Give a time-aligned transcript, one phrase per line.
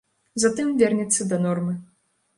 [0.43, 1.79] Затым вернецца да нормы.